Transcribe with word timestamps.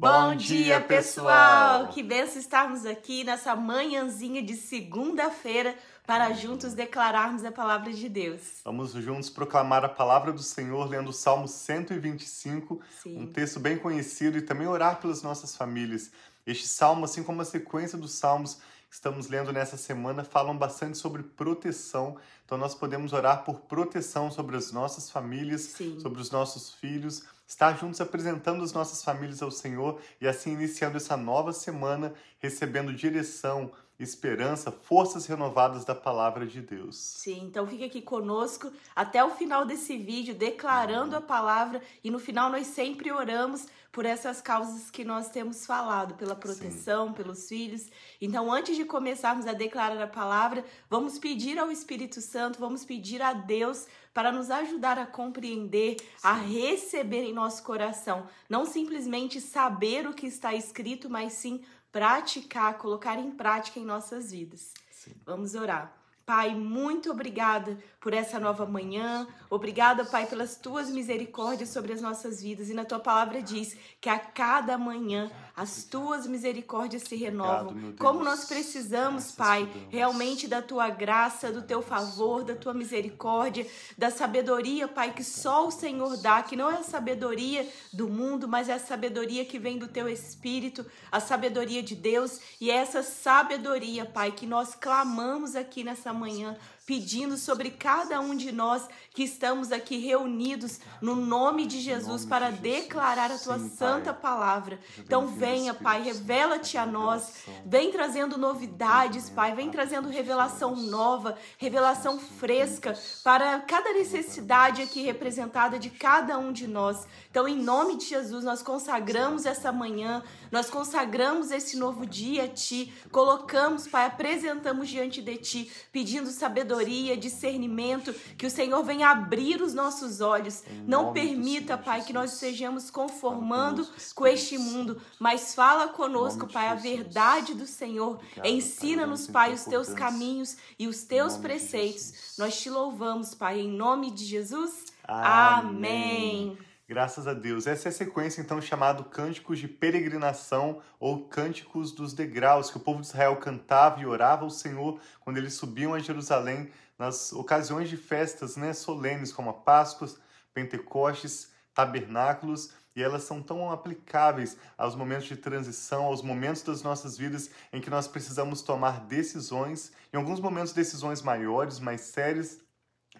Bom 0.00 0.34
dia, 0.34 0.80
pessoal! 0.80 1.88
Que 1.88 2.02
benção 2.02 2.38
estarmos 2.38 2.86
aqui 2.86 3.22
nessa 3.22 3.54
manhãzinha 3.54 4.42
de 4.42 4.56
segunda-feira 4.56 5.76
para 6.06 6.32
juntos 6.32 6.72
declararmos 6.72 7.44
a 7.44 7.52
palavra 7.52 7.92
de 7.92 8.08
Deus. 8.08 8.40
Vamos 8.64 8.92
juntos 8.92 9.28
proclamar 9.28 9.84
a 9.84 9.90
palavra 9.90 10.32
do 10.32 10.42
Senhor 10.42 10.88
lendo 10.88 11.10
o 11.10 11.12
Salmo 11.12 11.46
125, 11.46 12.80
Sim. 13.02 13.18
um 13.18 13.26
texto 13.26 13.60
bem 13.60 13.76
conhecido, 13.76 14.38
e 14.38 14.40
também 14.40 14.66
orar 14.66 15.02
pelas 15.02 15.22
nossas 15.22 15.54
famílias. 15.54 16.10
Este 16.46 16.66
salmo, 16.66 17.04
assim 17.04 17.22
como 17.22 17.42
a 17.42 17.44
sequência 17.44 17.98
dos 17.98 18.12
salmos 18.12 18.54
que 18.54 18.94
estamos 18.94 19.28
lendo 19.28 19.52
nessa 19.52 19.76
semana, 19.76 20.24
falam 20.24 20.56
bastante 20.56 20.96
sobre 20.96 21.22
proteção. 21.22 22.16
Então, 22.46 22.56
nós 22.56 22.74
podemos 22.74 23.12
orar 23.12 23.44
por 23.44 23.60
proteção 23.60 24.30
sobre 24.30 24.56
as 24.56 24.72
nossas 24.72 25.10
famílias, 25.10 25.60
Sim. 25.60 26.00
sobre 26.00 26.22
os 26.22 26.30
nossos 26.30 26.72
filhos, 26.72 27.22
estar 27.50 27.76
juntos 27.76 28.00
apresentando 28.00 28.62
as 28.62 28.72
nossas 28.72 29.02
famílias 29.02 29.42
ao 29.42 29.50
Senhor 29.50 30.00
e 30.20 30.28
assim 30.28 30.52
iniciando 30.52 30.96
essa 30.96 31.16
nova 31.16 31.52
semana, 31.52 32.14
recebendo 32.38 32.94
direção, 32.94 33.72
esperança, 33.98 34.70
forças 34.70 35.26
renovadas 35.26 35.84
da 35.84 35.92
palavra 35.92 36.46
de 36.46 36.62
Deus. 36.62 36.96
Sim, 36.96 37.42
então 37.42 37.66
fica 37.66 37.86
aqui 37.86 38.00
conosco 38.00 38.70
até 38.94 39.24
o 39.24 39.30
final 39.30 39.66
desse 39.66 39.98
vídeo, 39.98 40.32
declarando 40.32 41.16
a 41.16 41.20
palavra, 41.20 41.82
e 42.04 42.10
no 42.10 42.20
final 42.20 42.50
nós 42.50 42.68
sempre 42.68 43.10
oramos 43.10 43.66
por 43.92 44.06
essas 44.06 44.40
causas 44.40 44.90
que 44.90 45.04
nós 45.04 45.28
temos 45.28 45.66
falado, 45.66 46.14
pela 46.14 46.36
proteção, 46.36 47.12
pelos 47.12 47.48
filhos. 47.48 47.90
Então, 48.20 48.52
antes 48.52 48.76
de 48.76 48.84
começarmos 48.84 49.46
a 49.46 49.52
declarar 49.52 50.00
a 50.00 50.06
palavra, 50.06 50.64
vamos 50.88 51.18
pedir 51.18 51.58
ao 51.58 51.70
Espírito 51.70 52.20
Santo, 52.20 52.60
vamos 52.60 52.84
pedir 52.84 53.20
a 53.20 53.32
Deus 53.32 53.86
para 54.14 54.32
nos 54.32 54.50
ajudar 54.50 54.98
a 54.98 55.06
compreender, 55.06 55.96
a 56.22 56.34
receber 56.34 57.22
em 57.22 57.32
nosso 57.32 57.62
coração, 57.62 58.26
não 58.48 58.64
simplesmente 58.64 59.40
saber 59.40 60.06
o 60.06 60.14
que 60.14 60.26
está 60.26 60.54
escrito, 60.54 61.10
mas 61.10 61.32
sim 61.32 61.64
praticar, 61.90 62.78
colocar 62.78 63.18
em 63.18 63.30
prática 63.30 63.80
em 63.80 63.84
nossas 63.84 64.30
vidas. 64.30 64.72
Sim. 64.90 65.14
Vamos 65.24 65.54
orar. 65.54 65.99
Pai, 66.30 66.54
muito 66.54 67.10
obrigada 67.10 67.76
por 68.00 68.14
essa 68.14 68.38
nova 68.38 68.64
manhã. 68.64 69.26
Obrigada, 69.50 70.04
Pai, 70.04 70.26
pelas 70.26 70.54
tuas 70.54 70.88
misericórdias 70.88 71.70
sobre 71.70 71.92
as 71.92 72.00
nossas 72.00 72.40
vidas. 72.40 72.70
E 72.70 72.72
na 72.72 72.84
tua 72.84 73.00
palavra 73.00 73.42
diz 73.42 73.76
que 74.00 74.08
a 74.08 74.16
cada 74.16 74.78
manhã 74.78 75.28
as 75.56 75.84
tuas 75.84 76.26
misericórdias 76.26 77.02
se 77.02 77.16
renovam. 77.16 77.68
Obrigado. 77.68 77.98
Como 77.98 78.24
nós 78.24 78.44
precisamos, 78.44 79.24
Graças 79.24 79.32
Pai, 79.32 79.68
realmente 79.90 80.48
da 80.48 80.62
tua 80.62 80.88
graça, 80.88 81.50
do 81.52 81.62
teu 81.62 81.82
favor, 81.82 82.44
da 82.44 82.54
tua 82.54 82.74
misericórdia, 82.74 83.66
da 83.96 84.10
sabedoria, 84.10 84.88
Pai, 84.88 85.12
que 85.12 85.24
só 85.24 85.66
o 85.66 85.70
Senhor 85.70 86.16
dá, 86.16 86.42
que 86.42 86.56
não 86.56 86.70
é 86.70 86.78
a 86.78 86.82
sabedoria 86.82 87.68
do 87.92 88.08
mundo, 88.08 88.48
mas 88.48 88.68
é 88.68 88.74
a 88.74 88.78
sabedoria 88.78 89.44
que 89.44 89.58
vem 89.58 89.78
do 89.78 89.88
teu 89.88 90.08
espírito, 90.08 90.84
a 91.10 91.20
sabedoria 91.20 91.82
de 91.82 91.94
Deus. 91.94 92.40
E 92.60 92.70
é 92.70 92.76
essa 92.76 93.02
sabedoria, 93.02 94.04
Pai, 94.04 94.32
que 94.32 94.46
nós 94.46 94.74
clamamos 94.74 95.54
aqui 95.56 95.84
nessa 95.84 96.12
manhã, 96.12 96.56
pedindo 96.90 97.36
sobre 97.36 97.70
cada 97.70 98.20
um 98.20 98.34
de 98.34 98.50
nós 98.50 98.88
que 99.14 99.22
estamos 99.22 99.70
aqui 99.70 99.98
reunidos 99.98 100.80
no 101.00 101.14
nome 101.14 101.64
de 101.64 101.80
Jesus 101.80 102.22
nome 102.22 102.28
para 102.28 102.50
de 102.50 102.56
Jesus. 102.56 102.82
declarar 102.82 103.30
a 103.30 103.38
tua 103.38 103.60
Sim, 103.60 103.68
Pai. 103.68 103.76
santa 103.76 104.12
palavra. 104.12 104.76
Então 104.98 105.28
venha, 105.28 105.72
Pai, 105.72 106.02
revela-te 106.02 106.76
a 106.76 106.84
nós. 106.84 107.44
Vem 107.64 107.92
trazendo 107.92 108.36
novidades, 108.36 109.30
Pai. 109.30 109.54
Vem 109.54 109.70
trazendo 109.70 110.08
revelação 110.08 110.74
nova, 110.74 111.38
revelação 111.58 112.18
fresca 112.18 112.98
para 113.22 113.60
cada 113.60 113.92
necessidade 113.92 114.82
aqui 114.82 115.00
representada 115.00 115.78
de 115.78 115.90
cada 115.90 116.38
um 116.38 116.50
de 116.52 116.66
nós. 116.66 117.06
Então, 117.30 117.46
em 117.46 117.62
nome 117.62 117.96
de 117.96 118.06
Jesus, 118.06 118.42
nós 118.42 118.62
consagramos 118.62 119.46
essa 119.46 119.70
manhã, 119.70 120.22
nós 120.50 120.68
consagramos 120.68 121.52
esse 121.52 121.76
novo 121.76 122.04
dia 122.04 122.44
a 122.44 122.48
Ti, 122.48 122.92
colocamos, 123.12 123.86
Pai, 123.86 124.06
apresentamos 124.06 124.88
diante 124.88 125.22
de 125.22 125.36
Ti, 125.36 125.70
pedindo 125.92 126.28
sabedoria, 126.30 127.16
discernimento, 127.16 128.12
que 128.36 128.46
o 128.46 128.50
Senhor 128.50 128.82
venha 128.82 129.10
abrir 129.10 129.62
os 129.62 129.72
nossos 129.72 130.20
olhos. 130.20 130.64
Não 130.86 131.12
permita, 131.12 131.78
Pai, 131.78 132.02
que 132.02 132.12
nós 132.12 132.30
Jesus. 132.30 132.40
sejamos 132.40 132.90
conformando 132.90 133.86
com 134.14 134.26
este 134.26 134.58
mundo, 134.58 135.00
mas 135.18 135.54
fala 135.54 135.88
conosco, 135.88 136.46
Pai, 136.46 136.68
a 136.68 136.74
verdade 136.74 137.54
do 137.54 137.66
Senhor. 137.66 138.20
Ensina-nos, 138.44 139.26
Pai, 139.26 139.52
os 139.52 139.64
teus 139.64 139.90
caminhos 139.90 140.56
e 140.78 140.88
os 140.88 141.04
teus 141.04 141.36
preceitos. 141.36 142.34
Nós 142.38 142.60
te 142.60 142.68
louvamos, 142.70 143.34
Pai, 143.34 143.60
em 143.60 143.68
nome 143.68 144.10
de 144.10 144.24
Jesus. 144.24 144.86
Amém. 145.04 146.58
Graças 146.90 147.28
a 147.28 147.32
Deus. 147.32 147.68
Essa 147.68 147.86
é 147.86 147.90
a 147.90 147.92
sequência, 147.92 148.40
então, 148.40 148.60
chamada 148.60 149.04
Cânticos 149.04 149.60
de 149.60 149.68
Peregrinação 149.68 150.82
ou 150.98 151.28
Cânticos 151.28 151.92
dos 151.92 152.12
Degraus, 152.12 152.68
que 152.68 152.78
o 152.78 152.80
povo 152.80 153.00
de 153.00 153.06
Israel 153.06 153.36
cantava 153.36 154.00
e 154.00 154.06
orava 154.06 154.42
ao 154.42 154.50
Senhor 154.50 155.00
quando 155.20 155.36
eles 155.36 155.54
subiam 155.54 155.94
a 155.94 156.00
Jerusalém 156.00 156.68
nas 156.98 157.32
ocasiões 157.32 157.88
de 157.88 157.96
festas 157.96 158.56
né, 158.56 158.72
solenes, 158.72 159.32
como 159.32 159.50
a 159.50 159.52
Páscoa, 159.52 160.10
Pentecostes, 160.52 161.52
Tabernáculos, 161.72 162.72
e 162.96 163.00
elas 163.04 163.22
são 163.22 163.40
tão 163.40 163.70
aplicáveis 163.70 164.56
aos 164.76 164.96
momentos 164.96 165.28
de 165.28 165.36
transição, 165.36 166.06
aos 166.06 166.22
momentos 166.22 166.62
das 166.62 166.82
nossas 166.82 167.16
vidas 167.16 167.50
em 167.72 167.80
que 167.80 167.88
nós 167.88 168.08
precisamos 168.08 168.62
tomar 168.62 169.06
decisões, 169.06 169.92
em 170.12 170.16
alguns 170.16 170.40
momentos 170.40 170.72
decisões 170.72 171.22
maiores, 171.22 171.78
mais 171.78 172.00
sérias, 172.00 172.58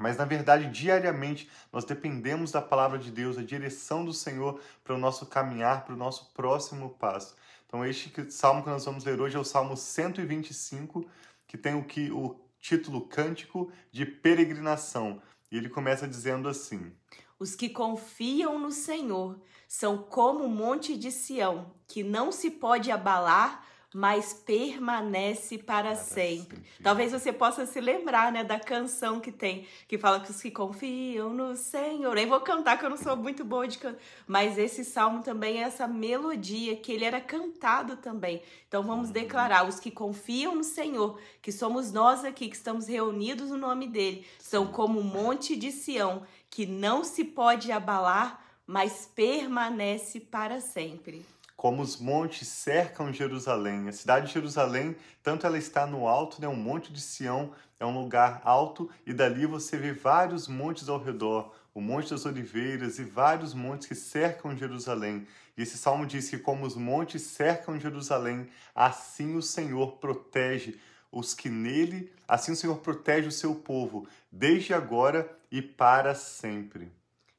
mas 0.01 0.17
na 0.17 0.25
verdade, 0.25 0.71
diariamente, 0.71 1.49
nós 1.73 1.85
dependemos 1.85 2.51
da 2.51 2.63
palavra 2.63 2.99
de 2.99 3.11
Deus, 3.11 3.37
a 3.37 3.43
direção 3.43 4.05
do 4.05 4.13
Senhor 4.13 4.61
para 4.83 4.95
o 4.95 4.99
nosso 4.99 5.27
caminhar, 5.27 5.85
para 5.85 5.95
o 5.95 5.99
nosso 5.99 6.33
próximo 6.33 6.91
passo. 6.91 7.37
Então, 7.67 7.85
este 7.85 8.31
salmo 8.33 8.65
que 8.65 8.71
nós 8.71 8.85
vamos 8.85 9.05
ler 9.05 9.21
hoje 9.21 9.37
é 9.37 9.39
o 9.39 9.45
Salmo 9.45 9.77
125, 9.77 11.07
que 11.47 11.57
tem 11.57 11.75
o, 11.75 11.85
que, 11.85 12.11
o 12.11 12.35
título 12.59 13.03
Cântico 13.03 13.71
de 13.93 14.05
Peregrinação. 14.05 15.23
E 15.53 15.57
ele 15.57 15.69
começa 15.69 16.09
dizendo 16.09 16.49
assim: 16.49 16.93
Os 17.39 17.55
que 17.55 17.69
confiam 17.69 18.59
no 18.59 18.73
Senhor 18.73 19.39
são 19.69 19.99
como 19.99 20.45
o 20.45 20.49
monte 20.49 20.97
de 20.97 21.13
Sião, 21.13 21.73
que 21.87 22.03
não 22.03 22.33
se 22.33 22.51
pode 22.51 22.91
abalar, 22.91 23.65
mas 23.93 24.33
permanece 24.33 25.59
para 25.59 25.97
sempre. 25.97 26.57
sempre. 26.57 26.63
Talvez 26.83 27.11
você 27.11 27.33
possa 27.33 27.67
se 27.67 27.81
lembrar, 27.81 28.31
né, 28.31 28.45
da 28.45 28.59
canção 28.59 29.19
que 29.19 29.33
tem, 29.33 29.67
que 29.89 29.99
fala 29.99 30.21
que 30.21 30.31
os 30.31 30.41
que 30.41 30.51
confiam 30.51 31.31
no 31.31 31.57
Senhor. 31.57 32.15
Nem 32.15 32.27
vou 32.27 32.41
cantar, 32.41 32.79
que 32.79 32.85
eu 32.85 32.91
não 32.91 32.97
sou 32.97 33.17
muito 33.17 33.45
boa 33.45 33.67
de 33.67 33.79
cantar, 33.79 34.01
mas 34.27 34.57
esse 34.59 34.85
salmo 34.85 35.23
também 35.23 35.59
é 35.59 35.63
essa 35.63 35.89
melodia 35.89 36.77
que 36.77 36.93
ele 36.93 37.05
era 37.05 37.21
cantado 37.21 37.97
também. 37.97 38.43
Então 38.69 38.83
vamos 38.85 39.11
declarar: 39.11 39.69
os 39.69 39.81
que 39.81 39.91
confiam 39.91 40.55
no 40.55 40.65
Senhor, 40.65 41.19
que 41.43 41.51
somos 41.51 41.91
nós 41.91 42.25
aqui 42.25 42.49
que 42.49 42.57
estamos 42.57 42.87
reunidos 42.87 43.51
no 43.51 43.59
nome 43.59 43.89
dele, 43.89 44.25
são 44.39 44.69
como 44.69 45.01
o 45.01 45.05
monte 45.05 45.57
de 45.57 45.73
Sião, 45.73 46.23
que 46.49 46.65
não 46.65 47.03
se 47.03 47.25
pode 47.25 47.73
abalar, 47.73 48.45
mas 48.67 49.11
permanece 49.15 50.21
para 50.21 50.61
sempre. 50.61 51.25
Como 51.61 51.83
os 51.83 51.99
montes 51.99 52.49
cercam 52.49 53.13
Jerusalém. 53.13 53.87
A 53.87 53.93
cidade 53.93 54.29
de 54.29 54.33
Jerusalém, 54.33 54.97
tanto 55.23 55.47
ela 55.47 55.59
está 55.59 55.87
no 55.87 56.09
alto, 56.09 56.41
né, 56.41 56.49
um 56.49 56.57
monte 56.57 56.91
de 56.91 57.03
Sião 57.03 57.53
é 57.79 57.85
um 57.85 58.01
lugar 58.01 58.41
alto, 58.45 58.89
e 59.05 59.13
dali 59.13 59.45
você 59.45 59.77
vê 59.77 59.93
vários 59.93 60.49
montes 60.49 60.89
ao 60.89 60.99
redor, 60.99 61.55
o 61.75 61.81
Monte 61.83 62.13
das 62.13 62.25
Oliveiras 62.25 62.99
e 62.99 63.05
vários 63.05 63.53
montes 63.53 63.87
que 63.87 63.95
cercam 63.95 64.57
Jerusalém. 64.57 65.27
E 65.55 65.61
esse 65.61 65.77
salmo 65.77 66.07
diz 66.07 66.31
que 66.31 66.39
como 66.39 66.65
os 66.65 66.77
montes 66.77 67.21
cercam 67.21 67.79
Jerusalém, 67.79 68.49
assim 68.75 69.37
o 69.37 69.43
Senhor 69.43 69.99
protege 69.99 70.81
os 71.13 71.35
que 71.35 71.51
nele, 71.51 72.11
assim 72.27 72.53
o 72.53 72.57
Senhor 72.57 72.79
protege 72.79 73.29
o 73.29 73.33
seu 73.33 73.55
povo, 73.55 74.09
desde 74.33 74.73
agora 74.73 75.31
e 75.53 75.61
para 75.61 76.15
sempre. 76.15 76.91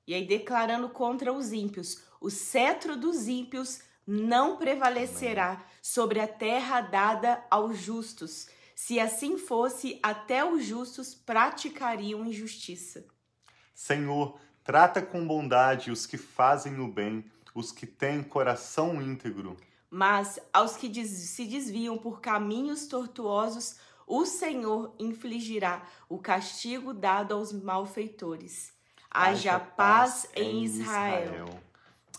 E 0.06 0.14
aí, 0.14 0.28
declarando 0.28 0.90
contra 0.90 1.34
os 1.34 1.52
ímpios: 1.52 2.04
o 2.20 2.30
cetro 2.30 2.95
dos 2.95 3.28
ímpios 3.28 3.81
não 4.06 4.57
prevalecerá 4.57 5.63
sobre 5.81 6.19
a 6.19 6.27
terra 6.27 6.81
dada 6.81 7.44
aos 7.50 7.77
justos. 7.77 8.48
Se 8.75 9.00
assim 9.00 9.38
fosse, 9.38 10.00
até 10.01 10.44
os 10.44 10.65
justos 10.65 11.13
praticariam 11.13 12.25
injustiça. 12.25 13.06
Senhor, 13.75 14.39
trata 14.63 15.01
com 15.01 15.25
bondade 15.27 15.92
os 15.92 16.06
que 16.06 16.18
fazem 16.18 16.80
o 16.80 16.88
bem, 16.88 17.24
os 17.53 17.71
que 17.71 17.86
têm 17.86 18.24
coração 18.24 19.01
íntegro. 19.01 19.57
Mas 19.89 20.39
aos 20.54 20.77
que 20.77 20.88
des- 20.88 21.09
se 21.31 21.45
desviam 21.45 21.97
por 21.97 22.21
caminhos 22.21 22.88
tortuosos, 22.88 23.75
o 24.07 24.25
Senhor 24.25 24.95
infligirá 24.97 25.83
o 26.09 26.18
castigo 26.18 26.94
dado 26.94 27.33
aos 27.33 27.51
malfeitores. 27.51 28.74
Haja 29.09 29.59
paz 29.59 30.27
em 30.36 30.63
Israel. 30.63 31.50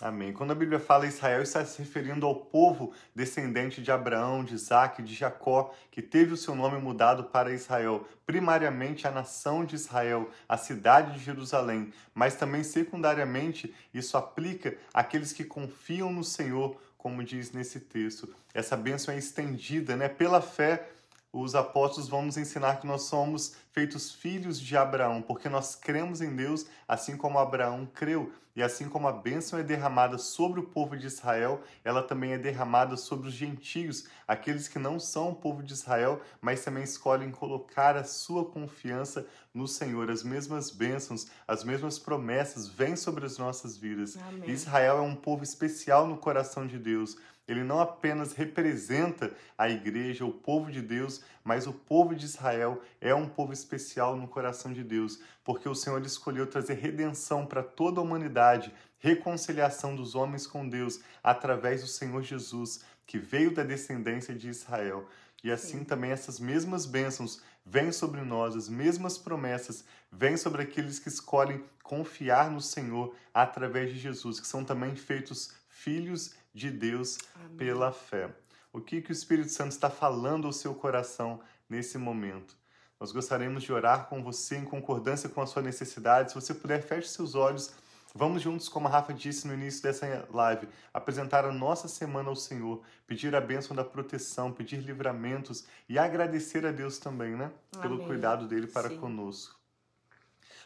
Amém. 0.02 0.32
Quando 0.32 0.50
a 0.50 0.56
Bíblia 0.56 0.80
fala 0.80 1.06
Israel, 1.06 1.42
está 1.42 1.64
se 1.64 1.78
referindo 1.78 2.26
ao 2.26 2.34
povo 2.34 2.92
descendente 3.14 3.80
de 3.80 3.92
Abraão, 3.92 4.42
de 4.42 4.52
Isaac, 4.52 5.00
de 5.00 5.14
Jacó, 5.14 5.72
que 5.92 6.02
teve 6.02 6.32
o 6.32 6.36
seu 6.36 6.56
nome 6.56 6.76
mudado 6.78 7.22
para 7.22 7.54
Israel. 7.54 8.04
Primariamente 8.26 9.06
a 9.06 9.12
nação 9.12 9.64
de 9.64 9.76
Israel, 9.76 10.28
a 10.48 10.56
cidade 10.56 11.12
de 11.12 11.24
Jerusalém, 11.24 11.92
mas 12.12 12.34
também 12.34 12.64
secundariamente 12.64 13.72
isso 13.94 14.16
aplica 14.16 14.76
àqueles 14.92 15.32
que 15.32 15.44
confiam 15.44 16.12
no 16.12 16.24
Senhor 16.24 16.76
como 16.98 17.22
diz 17.22 17.52
nesse 17.52 17.78
texto. 17.78 18.32
Essa 18.54 18.76
bênção 18.76 19.12
é 19.12 19.18
estendida, 19.18 19.96
né? 19.96 20.08
Pela 20.08 20.40
fé, 20.40 20.88
os 21.32 21.54
apóstolos 21.54 22.08
vão 22.08 22.26
nos 22.26 22.36
ensinar 22.36 22.78
que 22.78 22.86
nós 22.86 23.02
somos 23.02 23.56
feitos 23.72 24.12
filhos 24.12 24.60
de 24.60 24.76
Abraão, 24.76 25.22
porque 25.22 25.48
nós 25.48 25.74
cremos 25.74 26.20
em 26.20 26.36
Deus, 26.36 26.66
assim 26.86 27.16
como 27.16 27.38
Abraão 27.38 27.86
creu. 27.86 28.30
E 28.54 28.62
assim 28.62 28.86
como 28.86 29.08
a 29.08 29.12
bênção 29.12 29.58
é 29.58 29.62
derramada 29.62 30.18
sobre 30.18 30.60
o 30.60 30.64
povo 30.64 30.94
de 30.94 31.06
Israel, 31.06 31.62
ela 31.82 32.02
também 32.02 32.32
é 32.32 32.38
derramada 32.38 32.98
sobre 32.98 33.28
os 33.28 33.32
gentios, 33.32 34.04
aqueles 34.28 34.68
que 34.68 34.78
não 34.78 35.00
são 35.00 35.30
o 35.30 35.34
povo 35.34 35.62
de 35.62 35.72
Israel, 35.72 36.20
mas 36.38 36.62
também 36.62 36.82
escolhem 36.82 37.30
colocar 37.30 37.96
a 37.96 38.04
sua 38.04 38.44
confiança 38.44 39.26
no 39.54 39.66
Senhor. 39.66 40.10
As 40.10 40.22
mesmas 40.22 40.70
bênçãos, 40.70 41.28
as 41.48 41.64
mesmas 41.64 41.98
promessas 41.98 42.68
vêm 42.68 42.94
sobre 42.94 43.24
as 43.24 43.38
nossas 43.38 43.78
vidas. 43.78 44.18
Amém. 44.18 44.50
Israel 44.50 44.98
é 44.98 45.02
um 45.02 45.16
povo 45.16 45.42
especial 45.42 46.06
no 46.06 46.18
coração 46.18 46.66
de 46.66 46.78
Deus. 46.78 47.16
Ele 47.46 47.64
não 47.64 47.80
apenas 47.80 48.32
representa 48.32 49.34
a 49.58 49.68
igreja, 49.68 50.24
o 50.24 50.32
povo 50.32 50.70
de 50.70 50.80
Deus, 50.80 51.22
mas 51.42 51.66
o 51.66 51.72
povo 51.72 52.14
de 52.14 52.24
Israel 52.24 52.80
é 53.00 53.14
um 53.14 53.28
povo 53.28 53.52
especial 53.52 54.16
no 54.16 54.28
coração 54.28 54.72
de 54.72 54.84
Deus, 54.84 55.20
porque 55.42 55.68
o 55.68 55.74
Senhor 55.74 56.04
escolheu 56.06 56.46
trazer 56.46 56.74
redenção 56.74 57.44
para 57.44 57.62
toda 57.62 58.00
a 58.00 58.02
humanidade, 58.02 58.72
reconciliação 58.98 59.96
dos 59.96 60.14
homens 60.14 60.46
com 60.46 60.68
Deus 60.68 61.00
através 61.22 61.82
do 61.82 61.88
Senhor 61.88 62.22
Jesus, 62.22 62.84
que 63.04 63.18
veio 63.18 63.52
da 63.52 63.64
descendência 63.64 64.34
de 64.34 64.48
Israel. 64.48 65.06
E 65.42 65.50
assim 65.50 65.78
Sim. 65.78 65.84
também 65.84 66.12
essas 66.12 66.38
mesmas 66.38 66.86
bênçãos 66.86 67.42
vêm 67.66 67.90
sobre 67.90 68.20
nós, 68.20 68.54
as 68.54 68.68
mesmas 68.68 69.18
promessas 69.18 69.84
vêm 70.10 70.36
sobre 70.36 70.62
aqueles 70.62 71.00
que 71.00 71.08
escolhem 71.08 71.64
confiar 71.82 72.50
no 72.50 72.60
Senhor 72.60 73.14
através 73.34 73.92
de 73.92 73.98
Jesus, 73.98 74.38
que 74.38 74.46
são 74.46 74.64
também 74.64 74.94
feitos 74.94 75.52
filhos 75.82 76.34
de 76.54 76.70
Deus 76.70 77.18
Amém. 77.34 77.56
pela 77.56 77.92
fé. 77.92 78.30
O 78.72 78.80
que, 78.80 79.02
que 79.02 79.10
o 79.10 79.12
Espírito 79.12 79.50
Santo 79.50 79.72
está 79.72 79.90
falando 79.90 80.46
ao 80.46 80.52
seu 80.52 80.74
coração 80.74 81.40
nesse 81.68 81.98
momento? 81.98 82.56
Nós 82.98 83.10
gostaríamos 83.10 83.64
de 83.64 83.72
orar 83.72 84.08
com 84.08 84.22
você 84.22 84.56
em 84.56 84.64
concordância 84.64 85.28
com 85.28 85.42
a 85.42 85.46
sua 85.46 85.60
necessidade. 85.60 86.30
Se 86.30 86.34
você 86.36 86.54
puder, 86.54 86.80
feche 86.82 87.08
seus 87.08 87.34
olhos. 87.34 87.74
Vamos 88.14 88.42
juntos, 88.42 88.68
como 88.68 88.86
a 88.86 88.90
Rafa 88.90 89.12
disse 89.12 89.46
no 89.46 89.54
início 89.54 89.82
dessa 89.82 90.28
live, 90.30 90.68
apresentar 90.92 91.46
a 91.46 91.52
nossa 91.52 91.88
semana 91.88 92.28
ao 92.28 92.36
Senhor, 92.36 92.82
pedir 93.06 93.34
a 93.34 93.40
bênção 93.40 93.74
da 93.74 93.82
proteção, 93.82 94.52
pedir 94.52 94.76
livramentos 94.76 95.64
e 95.88 95.98
agradecer 95.98 96.64
a 96.66 96.70
Deus 96.70 96.98
também, 96.98 97.34
né? 97.34 97.50
Pelo 97.80 97.94
Amém. 97.94 98.06
cuidado 98.06 98.46
dele 98.46 98.66
para 98.66 98.90
Sim. 98.90 98.98
conosco. 98.98 99.61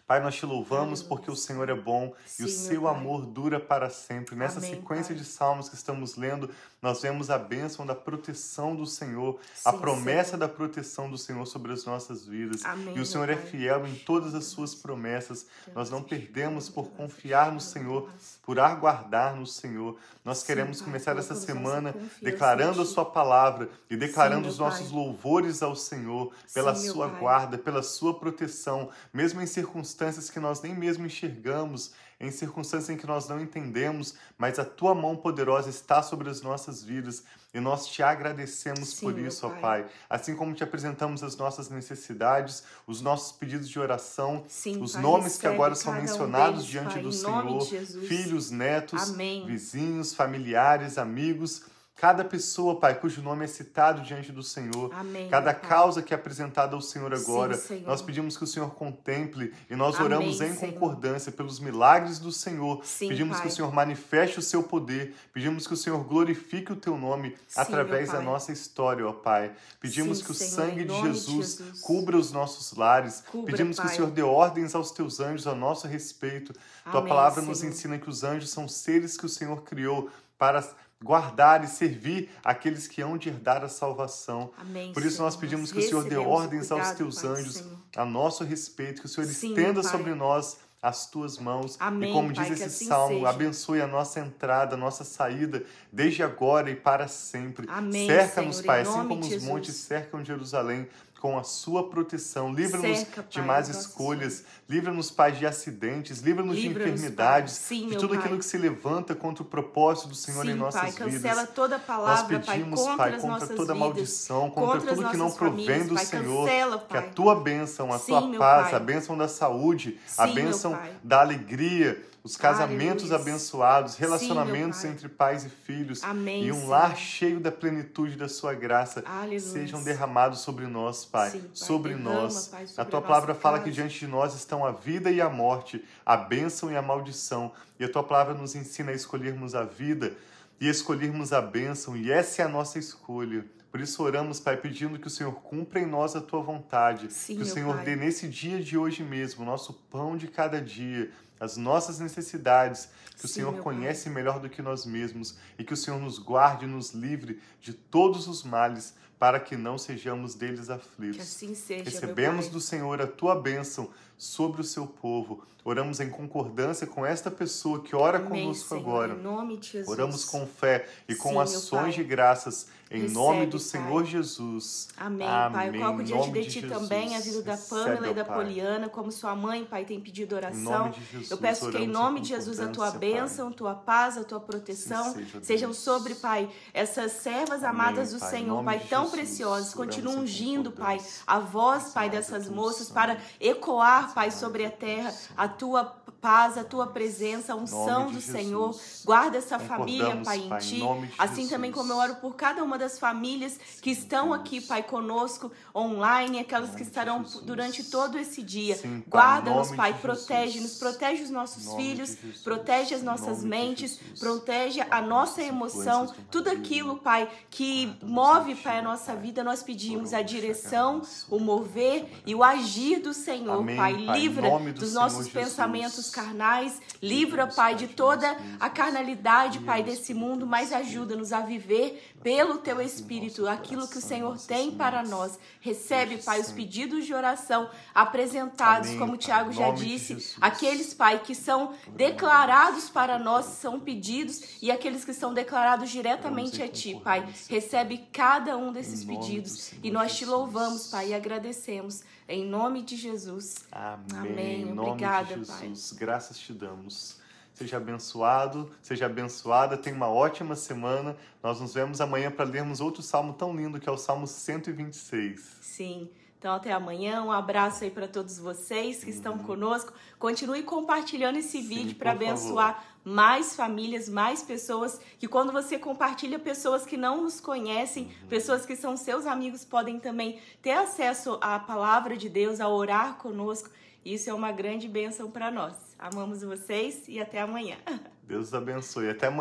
Pai, 0.06 0.22
nós 0.22 0.36
te 0.36 0.46
louvamos 0.46 1.02
porque 1.02 1.28
o 1.28 1.34
Senhor 1.34 1.68
é 1.68 1.74
bom 1.74 2.14
e 2.38 2.44
o 2.44 2.48
Sim, 2.48 2.68
seu 2.68 2.82
Pai. 2.82 2.94
amor 2.94 3.26
dura 3.26 3.58
para 3.58 3.90
sempre. 3.90 4.36
Nessa 4.36 4.58
Amém, 4.58 4.70
sequência 4.76 5.12
Pai. 5.12 5.16
de 5.16 5.24
salmos 5.24 5.68
que 5.68 5.74
estamos 5.74 6.14
lendo, 6.14 6.48
nós 6.80 7.02
vemos 7.02 7.28
a 7.28 7.36
bênção 7.36 7.84
da 7.84 7.92
proteção 7.94 8.76
do 8.76 8.86
Senhor, 8.86 9.40
a 9.64 9.72
Sim, 9.72 9.78
promessa 9.78 10.24
Senhor. 10.30 10.38
da 10.38 10.48
proteção 10.48 11.10
do 11.10 11.18
Senhor 11.18 11.44
sobre 11.46 11.72
as 11.72 11.84
nossas 11.84 12.24
vidas. 12.24 12.64
Amém, 12.64 12.96
E 12.96 13.00
o 13.00 13.04
Senhor 13.06 13.28
é 13.28 13.34
fiel 13.34 13.84
em 13.84 13.96
todas 13.96 14.32
as 14.36 14.44
suas 14.44 14.76
promessas. 14.76 15.46
Nós 15.74 15.90
não 15.90 16.00
perdemos 16.04 16.68
por 16.68 16.86
confiar 16.90 17.50
no 17.50 17.60
Senhor, 17.60 18.08
por 18.44 18.60
aguardar 18.60 19.34
no 19.34 19.44
Senhor. 19.44 19.96
Nós 20.24 20.38
Sim, 20.38 20.46
queremos 20.46 20.80
começar 20.80 21.16
essa 21.18 21.34
semana 21.34 21.92
declarando 22.22 22.80
a 22.80 22.86
sua 22.86 23.04
palavra 23.04 23.68
e 23.90 23.96
declarando 23.96 24.46
os 24.46 24.58
nossos 24.58 24.92
louvores 24.92 25.64
ao 25.64 25.74
Senhor 25.74 26.32
pela 26.54 26.76
Sim, 26.76 26.90
sua 26.90 27.08
guarda, 27.08 27.58
pela 27.58 27.82
sua 27.82 28.14
proteção, 28.14 28.90
mesmo 29.12 29.40
em 29.42 29.46
circunstâncias 29.46 29.95
que 30.30 30.40
nós 30.40 30.60
nem 30.60 30.74
mesmo 30.74 31.06
enxergamos, 31.06 31.92
em 32.18 32.30
circunstâncias 32.30 32.90
em 32.90 32.96
que 32.96 33.06
nós 33.06 33.28
não 33.28 33.40
entendemos, 33.40 34.14
mas 34.38 34.58
a 34.58 34.64
tua 34.64 34.94
mão 34.94 35.16
poderosa 35.16 35.68
está 35.68 36.02
sobre 36.02 36.30
as 36.30 36.40
nossas 36.40 36.82
vidas 36.82 37.24
e 37.52 37.60
nós 37.60 37.86
te 37.86 38.02
agradecemos 38.02 38.90
Sim, 38.90 39.06
por 39.06 39.18
isso, 39.18 39.46
ó 39.46 39.50
Pai. 39.50 39.60
Pai. 39.60 39.86
Assim 40.08 40.34
como 40.34 40.54
te 40.54 40.64
apresentamos 40.64 41.22
as 41.22 41.36
nossas 41.36 41.68
necessidades, 41.68 42.64
os 42.86 43.00
nossos 43.00 43.32
pedidos 43.32 43.68
de 43.68 43.78
oração, 43.78 44.44
Sim, 44.48 44.82
os 44.82 44.92
Pai, 44.92 45.02
nomes 45.02 45.38
que 45.38 45.46
agora 45.46 45.74
são 45.74 45.92
cada 45.92 45.98
um 45.98 46.06
mencionados 46.06 46.58
deles, 46.60 46.70
diante 46.70 46.94
Pai, 46.94 47.02
do 47.02 47.12
Senhor, 47.12 47.60
filhos, 48.06 48.50
netos, 48.50 49.10
Amém. 49.10 49.46
vizinhos, 49.46 50.14
familiares, 50.14 50.96
amigos, 50.96 51.62
cada 51.96 52.22
pessoa, 52.22 52.78
Pai, 52.78 53.00
cujo 53.00 53.22
nome 53.22 53.44
é 53.44 53.48
citado 53.48 54.02
diante 54.02 54.30
do 54.30 54.42
Senhor, 54.42 54.92
Amém, 54.94 55.30
cada 55.30 55.54
Pai. 55.54 55.68
causa 55.68 56.02
que 56.02 56.12
é 56.12 56.16
apresentada 56.16 56.76
ao 56.76 56.82
Senhor 56.82 57.16
Sim, 57.16 57.24
agora, 57.24 57.56
Senhor. 57.56 57.86
nós 57.86 58.02
pedimos 58.02 58.36
que 58.36 58.44
o 58.44 58.46
Senhor 58.46 58.70
contemple 58.74 59.54
e 59.70 59.74
nós 59.74 59.94
Amém, 59.96 60.06
oramos 60.06 60.40
em 60.42 60.54
Senhor. 60.54 60.72
concordância 60.74 61.32
pelos 61.32 61.58
milagres 61.58 62.18
do 62.18 62.30
Senhor. 62.30 62.84
Sim, 62.84 63.08
pedimos 63.08 63.36
que 63.38 63.44
Pai. 63.44 63.50
o 63.50 63.54
Senhor 63.54 63.72
manifeste 63.72 64.38
o 64.38 64.42
seu 64.42 64.62
poder, 64.62 65.14
pedimos 65.32 65.66
que 65.66 65.72
o 65.72 65.76
Senhor 65.76 66.04
glorifique 66.04 66.70
o 66.70 66.76
teu 66.76 66.98
nome 66.98 67.30
Sim, 67.48 67.60
através 67.60 68.08
da 68.08 68.16
Pai. 68.16 68.24
nossa 68.24 68.52
história, 68.52 69.06
ó 69.06 69.14
Pai. 69.14 69.52
Pedimos 69.80 70.18
Sim, 70.18 70.24
que 70.24 70.30
o 70.32 70.34
sangue 70.34 70.82
de 70.82 70.88
nome 70.88 71.08
de 71.10 71.14
Jesus, 71.14 71.56
Jesus. 71.56 71.80
cubra 71.80 72.18
os 72.18 72.30
nossos 72.30 72.76
lares. 72.76 73.22
Cubra, 73.32 73.50
pedimos 73.52 73.76
que 73.78 73.84
o 73.86 73.88
Pai. 73.88 73.96
Senhor 73.96 74.10
dê 74.10 74.22
ordens 74.22 74.74
aos 74.74 74.90
teus 74.90 75.18
anjos 75.18 75.46
a 75.46 75.54
nosso 75.54 75.88
respeito. 75.88 76.52
Tua 76.84 77.00
Amém, 77.00 77.08
palavra 77.08 77.40
nos 77.40 77.62
ensina 77.64 77.98
que 77.98 78.10
os 78.10 78.22
anjos 78.22 78.50
são 78.50 78.68
seres 78.68 79.16
que 79.16 79.24
o 79.24 79.30
Senhor 79.30 79.62
criou 79.62 80.10
para 80.38 80.62
guardar 81.02 81.62
e 81.62 81.66
servir 81.68 82.30
aqueles 82.42 82.88
que 82.88 83.02
hão 83.02 83.18
de 83.18 83.28
herdar 83.28 83.62
a 83.62 83.68
salvação. 83.68 84.50
Amém, 84.58 84.92
Por 84.92 85.04
isso 85.04 85.22
nós 85.22 85.34
Senhor. 85.34 85.40
pedimos 85.40 85.72
que 85.72 85.78
o 85.78 85.82
Senhor 85.82 86.04
dê 86.04 86.16
ordens 86.16 86.72
aos 86.72 86.92
teus 86.92 87.20
Pai, 87.20 87.30
anjos 87.30 87.54
Senhor. 87.56 87.78
a 87.96 88.04
nosso 88.04 88.44
respeito, 88.44 89.00
que 89.00 89.06
o 89.06 89.08
Senhor 89.08 89.26
Sim, 89.26 89.50
estenda 89.50 89.82
Pai. 89.82 89.90
sobre 89.90 90.14
nós 90.14 90.58
as 90.80 91.10
tuas 91.10 91.38
mãos. 91.38 91.76
Amém, 91.80 92.10
e 92.10 92.14
como 92.14 92.32
Pai, 92.32 92.44
diz 92.44 92.54
esse 92.54 92.64
assim 92.64 92.86
salmo, 92.86 93.14
seja. 93.16 93.28
abençoe 93.28 93.80
a 93.80 93.86
nossa 93.86 94.20
entrada, 94.20 94.74
a 94.74 94.78
nossa 94.78 95.04
saída, 95.04 95.64
desde 95.92 96.22
agora 96.22 96.70
e 96.70 96.76
para 96.76 97.08
sempre. 97.08 97.66
Cerca-nos, 98.06 98.62
Pai, 98.62 98.82
assim 98.82 99.08
como 99.08 99.20
os 99.20 99.42
montes 99.42 99.74
cercam 99.74 100.24
Jerusalém 100.24 100.88
com 101.20 101.38
a 101.38 101.42
sua 101.42 101.88
proteção. 101.88 102.52
Livra-nos 102.52 102.98
de 103.00 103.38
Pai, 103.38 103.42
más 103.44 103.68
escolhas, 103.68 104.44
livra-nos, 104.68 105.10
Pai, 105.10 105.32
de 105.32 105.46
acidentes, 105.46 106.20
livra-nos 106.20 106.56
de 106.56 106.68
Livra-nos, 106.68 106.92
enfermidades, 107.00 107.54
Pai. 107.58 107.62
Sim, 107.68 107.88
de 107.88 107.96
tudo 107.96 108.10
Pai. 108.10 108.18
aquilo 108.18 108.38
que 108.38 108.44
se 108.44 108.58
levanta 108.58 109.14
contra 109.14 109.42
o 109.42 109.46
propósito 109.46 110.08
do 110.08 110.14
Senhor 110.14 110.44
em 110.46 110.52
Sim, 110.52 110.58
nossas 110.58 110.80
Pai, 110.80 110.90
vidas. 110.92 111.14
cancela 111.22 111.46
toda 111.46 111.76
Nós 111.78 111.86
palavra, 111.86 112.40
Pai, 112.40 112.56
pedimos, 112.58 112.80
contra 112.80 112.96
Pai, 112.96 113.18
contra 113.20 113.46
toda 113.48 113.72
vidas, 113.72 113.78
maldição, 113.78 114.50
contra, 114.50 114.78
contra 114.80 114.94
tudo 114.94 115.10
que 115.10 115.16
não 115.16 115.24
nossas 115.24 115.38
provém 115.38 115.66
famílias, 115.66 115.88
do 115.88 115.94
Pai, 115.94 116.04
Senhor. 116.06 116.46
cancela, 116.46 116.78
que 116.78 116.96
a 116.96 117.02
Pai. 117.02 117.10
tua 117.14 117.34
bênção, 117.40 117.92
a 117.92 117.98
Sim, 117.98 118.12
tua 118.12 118.38
paz, 118.38 118.64
Pai. 118.70 118.74
a 118.74 118.80
bênção 118.80 119.16
da 119.16 119.28
saúde, 119.28 119.98
a 120.18 120.26
Sim, 120.28 120.34
meu 120.34 120.44
bênção 120.44 120.72
Pai. 120.72 120.92
da 121.02 121.20
alegria, 121.20 122.04
os 122.22 122.36
casamentos 122.36 123.12
Aleluia. 123.12 123.30
abençoados, 123.34 123.92
Sim, 123.92 124.00
relacionamentos 124.00 124.80
Pai. 124.82 124.90
entre 124.90 125.08
pais 125.08 125.44
e 125.44 125.48
filhos 125.48 126.02
Amém, 126.02 126.42
e 126.44 126.50
um 126.50 126.56
Senhor. 126.56 126.68
lar 126.70 126.96
cheio 126.96 127.38
da 127.38 127.52
plenitude 127.52 128.16
da 128.16 128.28
sua 128.28 128.52
graça 128.52 129.04
Aleluia. 129.06 129.38
sejam 129.38 129.80
derramados 129.84 130.40
sobre 130.40 130.66
nós, 130.66 131.04
Pai, 131.06 131.30
Sim, 131.30 131.40
Pai. 131.40 131.50
sobre 131.54 131.94
Derrama, 131.94 132.22
nós. 132.22 132.48
Pai, 132.48 132.64
a 132.64 132.66
sobre 132.66 132.90
tua 132.90 132.98
a 132.98 133.02
palavra 133.02 133.28
nossa 133.28 133.40
fala 133.40 133.58
casa. 133.58 133.70
que 133.70 133.74
diante 133.74 133.98
de 133.98 134.06
nós 134.06 134.34
estão 134.34 134.64
a 134.66 134.72
vida 134.72 135.10
e 135.10 135.20
a 135.20 135.30
morte, 135.30 135.82
a 136.04 136.16
bênção 136.16 136.70
e 136.70 136.76
a 136.76 136.82
maldição. 136.82 137.52
E 137.80 137.84
a 137.84 137.88
tua 137.88 138.02
palavra 138.04 138.34
nos 138.34 138.54
ensina 138.54 138.90
a 138.90 138.94
escolhermos 138.94 139.54
a 139.54 139.64
vida 139.64 140.12
e 140.60 140.68
escolhermos 140.68 141.32
a 141.32 141.40
bênção, 141.42 141.96
e 141.96 142.10
essa 142.10 142.40
é 142.42 142.44
a 142.44 142.48
nossa 142.48 142.78
escolha. 142.78 143.44
Por 143.70 143.78
isso 143.80 144.02
oramos, 144.02 144.40
Pai, 144.40 144.56
pedindo 144.56 144.98
que 144.98 145.06
o 145.06 145.10
Senhor 145.10 145.32
cumpra 145.32 145.78
em 145.78 145.84
nós 145.84 146.16
a 146.16 146.20
tua 146.22 146.40
vontade, 146.40 147.12
Sim, 147.12 147.36
que 147.36 147.42
o 147.42 147.46
Senhor 147.46 147.74
Pai. 147.76 147.84
dê 147.84 147.96
nesse 147.96 148.26
dia 148.26 148.58
de 148.62 148.78
hoje 148.78 149.02
mesmo 149.02 149.44
nosso 149.44 149.74
pão 149.90 150.16
de 150.16 150.28
cada 150.28 150.58
dia, 150.58 151.10
as 151.38 151.56
nossas 151.56 151.98
necessidades, 151.98 152.88
que 153.18 153.24
o 153.24 153.28
Sim, 153.28 153.34
Senhor 153.34 153.52
meu 153.52 153.62
Pai. 153.62 153.74
conhece 153.74 154.08
melhor 154.10 154.40
do 154.40 154.48
que 154.48 154.60
nós 154.62 154.84
mesmos 154.86 155.36
e 155.58 155.64
que 155.64 155.72
o 155.72 155.76
Senhor 155.76 156.00
nos 156.00 156.18
guarde 156.18 156.64
e 156.64 156.68
nos 156.68 156.92
livre 156.92 157.40
de 157.60 157.72
todos 157.72 158.26
os 158.28 158.42
males, 158.42 158.94
para 159.18 159.40
que 159.40 159.56
não 159.56 159.78
sejamos 159.78 160.34
deles 160.34 160.66
Que 160.66 160.72
aflitos. 160.72 161.20
assim 161.20 161.54
seja, 161.54 161.84
Recebemos 161.84 162.48
do 162.48 162.60
Senhor 162.60 163.00
a 163.00 163.06
tua 163.06 163.34
bênção 163.40 163.88
sobre 164.18 164.60
o 164.60 164.64
seu 164.64 164.86
povo. 164.86 165.42
Oramos 165.64 166.00
em 166.00 166.10
concordância 166.10 166.86
com 166.86 167.04
esta 167.04 167.30
pessoa 167.30 167.82
que 167.82 167.96
ora. 167.96 168.18
Amém, 168.18 168.42
conosco 168.44 168.68
Senhor, 168.68 168.80
agora. 168.80 169.14
Em 169.14 169.22
nome 169.22 169.56
de 169.56 169.68
Jesus. 169.68 169.88
Oramos 169.88 170.24
com 170.26 170.46
fé 170.46 170.86
e 171.08 171.14
com 171.14 171.28
Sim, 171.30 171.34
meu 171.34 171.42
ações 171.42 171.94
de 171.94 172.04
graças 172.04 172.68
em 172.90 173.00
Recebe, 173.00 173.14
nome 173.14 173.46
do 173.46 173.58
Pai. 173.58 173.60
Senhor 173.60 174.04
Jesus. 174.04 174.88
Amém, 174.96 175.26
Pai. 175.26 175.66
Eu 175.66 175.68
Amém. 175.70 175.80
coloco 175.80 176.02
diante 176.04 176.26
nome 176.26 176.40
de 176.42 176.48
Ti 176.48 176.60
Jesus. 176.60 176.78
também 176.78 177.16
a 177.16 177.20
vida 177.20 177.42
da 177.42 177.56
Pamela 177.56 178.08
e 178.08 178.14
da 178.14 178.24
Pai. 178.24 178.36
Poliana, 178.36 178.88
como 178.88 179.10
sua 179.10 179.34
mãe, 179.34 179.64
Pai, 179.64 179.84
tem 179.84 180.00
pedido 180.00 180.36
oração. 180.36 180.90
de 180.90 181.04
Jesus. 181.04 181.30
Eu 181.30 181.38
peço 181.38 181.70
que 181.70 181.78
em 181.78 181.88
nome 181.88 182.20
de 182.20 182.28
Jesus 182.28 182.60
a 182.60 182.68
tua 182.68 182.86
concordância, 182.86 183.00
Pai. 183.00 183.20
bênção, 183.22 183.52
tua 183.52 183.74
paz, 183.74 184.16
a 184.16 184.24
tua 184.24 184.38
proteção 184.38 185.12
Sim, 185.12 185.24
seja, 185.24 185.40
sejam 185.42 185.74
sobre, 185.74 186.14
Pai, 186.14 186.48
essas 186.72 187.12
servas 187.12 187.64
Amém, 187.64 187.80
amadas 187.80 188.12
do 188.12 188.20
Senhor, 188.20 188.62
Pai, 188.62 188.78
de 188.78 188.88
tão 188.88 189.02
Jesus, 189.04 189.20
preciosas. 189.20 189.74
Continua 189.74 190.14
ungindo, 190.14 190.70
Pai, 190.70 191.00
a 191.26 191.40
voz, 191.40 191.90
Pai, 191.92 192.08
dessas 192.08 192.48
moças 192.48 192.88
para 192.88 193.18
ecoar, 193.40 194.14
Pai, 194.14 194.30
sobre 194.30 194.64
a 194.64 194.70
terra 194.70 195.12
a 195.36 195.48
tua 195.48 195.84
paz, 196.20 196.58
a 196.58 196.64
tua 196.64 196.86
presença, 196.86 197.52
a 197.52 197.56
unção 197.56 198.10
do 198.10 198.20
Senhor. 198.20 198.78
Guarda 199.04 199.38
essa 199.38 199.58
família, 199.58 200.20
Pai, 200.24 200.38
em 200.38 200.58
ti. 200.58 200.80
assim 201.18 201.48
também 201.48 201.70
como 201.70 201.92
eu 201.92 201.96
oro 201.96 202.16
por 202.16 202.34
cada 202.34 202.62
uma 202.64 202.78
das 202.78 202.98
famílias 202.98 203.58
que 203.80 203.90
estão 203.90 204.32
aqui, 204.32 204.60
Pai, 204.60 204.82
conosco, 204.82 205.50
online, 205.74 206.40
aquelas 206.40 206.74
que 206.74 206.82
estarão 206.82 207.24
durante 207.44 207.84
todo 207.84 208.18
esse 208.18 208.42
dia. 208.42 208.78
Guarda-nos, 209.08 209.70
Pai, 209.72 209.94
protege-nos, 209.94 210.78
protege 210.78 211.22
os 211.22 211.30
nossos 211.30 211.74
filhos, 211.74 212.16
protege 212.42 212.94
as 212.94 213.02
nossas 213.02 213.44
mentes, 213.44 213.98
protege 214.18 214.80
a 214.90 215.00
nossa 215.00 215.42
emoção, 215.42 216.12
tudo 216.30 216.48
aquilo, 216.48 216.96
Pai, 216.96 217.28
que 217.50 217.96
move, 218.02 218.54
Pai, 218.56 218.78
a 218.78 218.82
nossa 218.82 219.14
vida, 219.14 219.44
nós 219.44 219.62
pedimos 219.62 220.12
a 220.12 220.22
direção, 220.22 221.02
o 221.30 221.38
mover 221.38 222.06
e 222.26 222.34
o 222.34 222.42
agir 222.42 223.00
do 223.00 223.12
Senhor, 223.12 223.64
Pai. 223.76 223.92
Livra 223.92 224.48
dos 224.72 224.94
nossos 224.94 225.28
pensamentos 225.28 226.05
carnais, 226.10 226.80
livra, 227.02 227.46
Pai, 227.46 227.74
de 227.74 227.88
toda 227.88 228.36
a 228.58 228.70
carnalidade, 228.70 229.60
Pai, 229.60 229.82
desse 229.82 230.14
mundo, 230.14 230.46
mas 230.46 230.72
ajuda-nos 230.72 231.32
a 231.32 231.40
viver 231.40 232.12
pelo 232.22 232.58
Teu 232.58 232.80
Espírito 232.80 233.46
aquilo 233.46 233.86
que 233.86 233.98
o 233.98 234.00
Senhor 234.00 234.38
tem 234.38 234.72
para 234.72 235.02
nós. 235.02 235.38
Recebe, 235.60 236.18
Pai, 236.18 236.40
os 236.40 236.50
pedidos 236.50 237.06
de 237.06 237.14
oração 237.14 237.70
apresentados, 237.94 238.94
como 238.94 239.12
o 239.12 239.16
Tiago 239.16 239.52
já 239.52 239.70
disse, 239.70 240.34
aqueles, 240.40 240.92
Pai, 240.92 241.20
que 241.20 241.34
são 241.34 241.74
declarados 241.94 242.88
para 242.88 243.18
nós, 243.18 243.46
são 243.46 243.78
pedidos, 243.78 244.60
e 244.60 244.70
aqueles 244.70 245.04
que 245.04 245.12
são 245.12 245.32
declarados 245.32 245.90
diretamente 245.90 246.62
a 246.62 246.68
Ti, 246.68 247.00
Pai. 247.02 247.26
Recebe 247.48 248.06
cada 248.12 248.56
um 248.56 248.72
desses 248.72 249.04
pedidos 249.04 249.72
e 249.82 249.90
nós 249.90 250.16
te 250.16 250.24
louvamos, 250.24 250.88
Pai, 250.88 251.08
e 251.08 251.14
agradecemos. 251.14 252.02
Em 252.28 252.44
nome 252.44 252.82
de 252.82 252.96
Jesus. 252.96 253.66
Amém. 253.70 254.64
Amém. 254.64 254.72
Obrigada, 254.72 255.38
Pai. 255.46 255.72
Graças 255.96 256.38
te 256.38 256.52
damos. 256.52 257.20
Seja 257.54 257.78
abençoado, 257.78 258.70
seja 258.82 259.06
abençoada, 259.06 259.78
tenha 259.78 259.96
uma 259.96 260.08
ótima 260.08 260.54
semana. 260.54 261.16
Nós 261.42 261.58
nos 261.58 261.72
vemos 261.72 262.02
amanhã 262.02 262.30
para 262.30 262.44
lermos 262.44 262.82
outro 262.82 263.02
salmo 263.02 263.32
tão 263.32 263.56
lindo 263.56 263.80
que 263.80 263.88
é 263.88 263.92
o 263.92 263.96
Salmo 263.96 264.26
126. 264.26 265.56
Sim. 265.62 266.10
Então, 266.38 266.54
até 266.54 266.70
amanhã. 266.70 267.22
Um 267.22 267.32
abraço 267.32 267.82
aí 267.82 267.90
para 267.90 268.06
todos 268.06 268.38
vocês 268.38 269.02
que 269.02 269.08
estão 269.08 269.32
uhum. 269.32 269.44
conosco. 269.44 269.92
Continue 270.18 270.62
compartilhando 270.64 271.38
esse 271.38 271.62
Sim, 271.62 271.66
vídeo 271.66 271.96
para 271.96 272.12
abençoar 272.12 272.74
favor. 272.74 272.86
mais 273.02 273.56
famílias, 273.56 274.06
mais 274.06 274.42
pessoas. 274.42 275.00
Que 275.18 275.26
quando 275.26 275.50
você 275.50 275.78
compartilha, 275.78 276.38
pessoas 276.38 276.84
que 276.84 276.98
não 276.98 277.22
nos 277.22 277.40
conhecem, 277.40 278.04
uhum. 278.04 278.28
pessoas 278.28 278.66
que 278.66 278.76
são 278.76 278.98
seus 278.98 279.24
amigos, 279.24 279.64
podem 279.64 279.98
também 279.98 280.38
ter 280.60 280.72
acesso 280.72 281.38
à 281.40 281.58
palavra 281.58 282.16
de 282.18 282.28
Deus, 282.28 282.60
a 282.60 282.68
orar 282.68 283.14
conosco. 283.14 283.70
Isso 284.04 284.28
é 284.28 284.34
uma 284.34 284.52
grande 284.52 284.86
bênção 284.86 285.30
para 285.30 285.50
nós. 285.50 285.85
Amamos 285.98 286.42
vocês 286.42 287.04
e 287.08 287.20
até 287.20 287.40
amanhã. 287.40 287.76
Deus 288.22 288.52
abençoe. 288.52 289.08
Até 289.08 289.26
amanhã. 289.28 289.34